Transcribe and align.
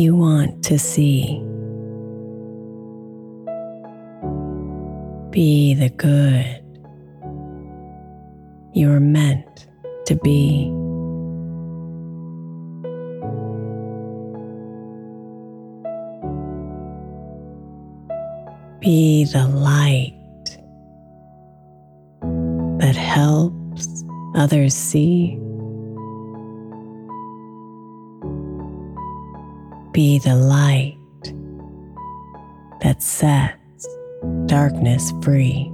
you 0.00 0.16
want 0.16 0.64
to 0.64 0.78
see. 0.78 1.38
Be 5.30 5.74
the 5.74 5.90
good 5.90 6.62
you're 8.72 8.98
meant 8.98 9.66
to 10.06 10.14
be. 10.14 10.70
Be 18.80 19.24
the 19.24 19.46
light 19.48 20.14
that 22.78 22.96
helps 22.96 24.02
others 24.34 24.74
see. 24.74 25.38
Be 29.92 30.20
the 30.20 30.36
light 30.36 30.96
that 32.80 33.02
sets 33.02 33.88
darkness 34.46 35.12
free. 35.22 35.70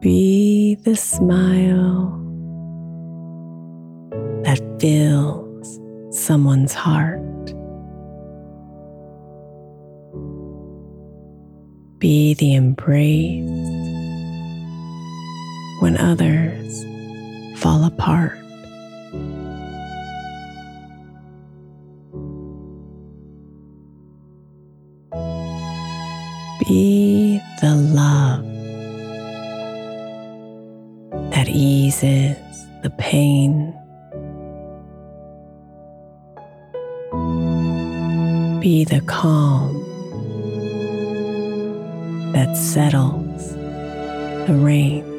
Be 0.00 0.76
the 0.76 0.96
smile 0.96 2.16
that 4.44 4.60
fills 4.80 5.78
someone's 6.10 6.72
heart. 6.72 7.20
Be 11.98 12.32
the 12.32 12.54
embrace 12.54 13.79
when 15.80 15.96
others 15.96 16.84
fall 17.58 17.84
apart. 17.84 18.38
Be 26.60 27.40
the 27.62 27.74
love 27.74 28.44
that 31.32 31.48
eases 31.48 32.36
the 32.82 32.90
pain. 32.98 33.72
Be 38.60 38.84
the 38.84 39.00
calm 39.06 39.82
that 42.34 42.54
settles 42.54 43.54
the 44.46 44.54
rain. 44.54 45.09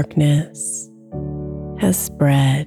Darkness 0.00 0.88
has 1.78 1.98
spread. 1.98 2.66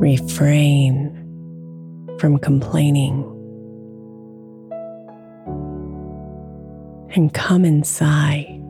Refrain 0.00 1.12
from 2.18 2.38
complaining 2.38 3.22
and 7.14 7.32
come 7.32 7.64
inside 7.64 8.60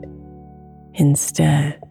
instead. 0.93 1.84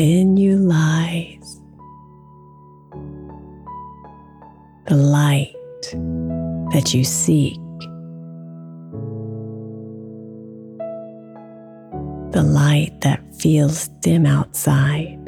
Within 0.00 0.38
you 0.38 0.56
lies 0.56 1.60
the 4.86 4.94
light 4.94 5.54
that 6.72 6.94
you 6.94 7.04
seek, 7.04 7.60
the 12.32 12.42
light 12.42 12.98
that 13.02 13.20
feels 13.34 13.88
dim 14.00 14.24
outside, 14.24 15.26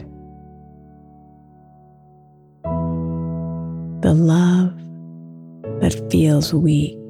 the 4.00 4.14
love 4.14 4.72
that 5.82 5.94
feels 6.10 6.54
weak. 6.54 7.01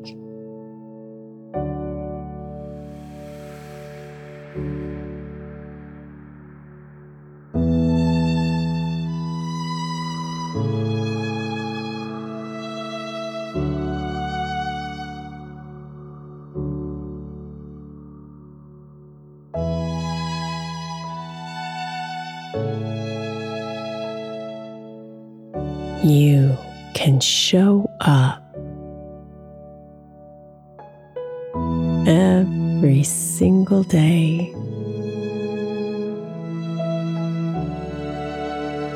Single 33.42 33.82
day 33.82 34.52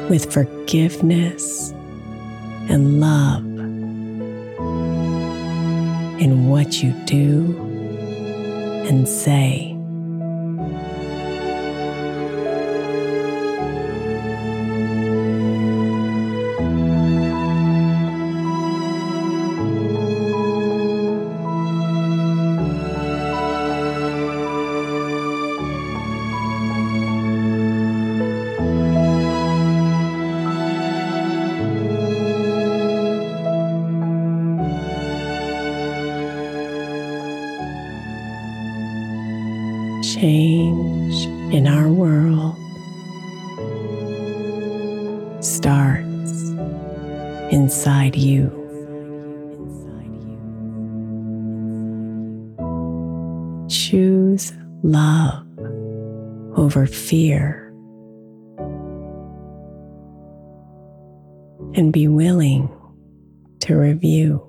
with 0.09 0.33
forgiveness 0.33 1.73
and 2.71 3.01
love 3.01 3.45
in 6.23 6.47
what 6.49 6.81
you 6.81 6.93
do 7.07 7.57
and 8.87 9.09
say. 9.09 9.75
Change 40.21 41.27
in 41.55 41.67
our 41.67 41.89
world 41.89 42.57
starts 45.45 46.33
inside 47.53 48.17
you. 48.17 48.49
Choose 53.69 54.55
love 54.83 55.47
over 56.57 56.87
fear 56.87 57.67
and 61.75 61.93
be 61.93 62.09
willing 62.09 62.71
to 63.61 63.76
review. 63.76 64.43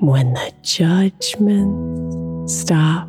When 0.00 0.34
the 0.34 0.52
judgments 0.62 2.54
stop 2.60 3.08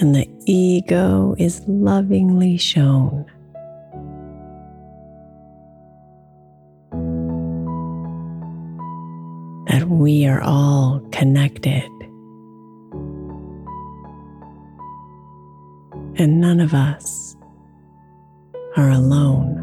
and 0.00 0.14
the 0.14 0.26
ego 0.46 1.34
is 1.38 1.62
lovingly 1.68 2.56
shown. 2.56 3.26
That 9.66 9.86
we 9.88 10.26
are 10.26 10.40
all 10.40 11.00
connected. 11.12 11.90
And 16.16 16.40
none 16.40 16.60
of 16.60 16.72
us 16.72 17.36
are 18.76 18.90
alone. 18.90 19.59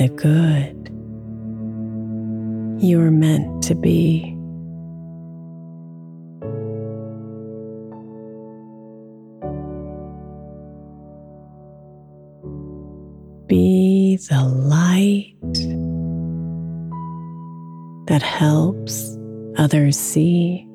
The 0.00 0.08
good 0.08 0.88
you're 2.82 3.10
meant 3.10 3.62
to 3.62 3.74
be. 3.74 4.34
Be 13.46 14.16
the 14.30 14.42
light 14.42 15.34
that 18.06 18.22
helps 18.22 19.18
others 19.58 19.98
see. 19.98 20.66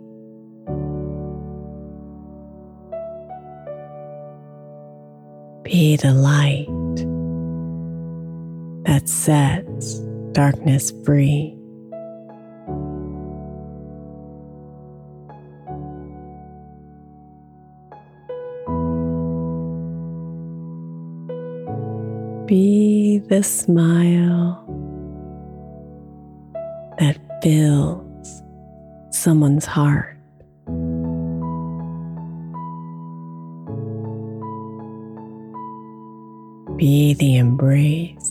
Be 5.64 5.96
the 5.96 6.14
light 6.14 6.68
sets 9.26 9.98
darkness 10.34 10.94
free. 11.04 11.58
Be 22.46 23.18
the 23.28 23.42
smile 23.42 24.62
that 27.00 27.18
fills 27.42 28.44
someone's 29.10 29.66
heart. 29.66 30.16
Be 36.78 37.16
the 37.16 37.38
embrace 37.38 38.25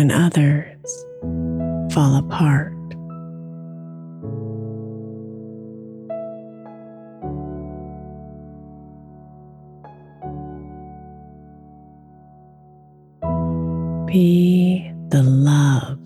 when 0.00 0.10
others 0.10 1.04
fall 1.92 2.16
apart. 2.16 2.72
Be 14.06 14.90
the 15.10 15.22
love 15.22 15.98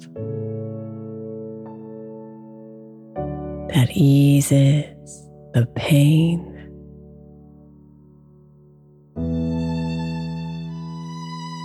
that 3.68 3.90
eases 3.92 5.28
the 5.52 5.68
pain. 5.76 6.40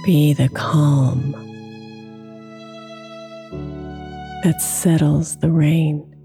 Be 0.05 0.33
the 0.33 0.49
calm 0.53 1.28
that 4.43 4.61
settles 4.61 5.37
the 5.37 5.51
rain. 5.51 6.18